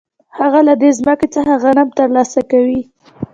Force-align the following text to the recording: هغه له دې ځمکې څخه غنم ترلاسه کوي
هغه 0.39 0.59
له 0.67 0.73
دې 0.81 0.89
ځمکې 0.99 1.27
څخه 1.35 1.53
غنم 1.63 1.87
ترلاسه 1.99 2.39
کوي 2.51 2.81